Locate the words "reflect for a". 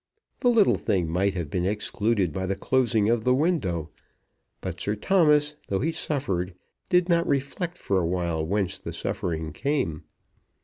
7.27-8.07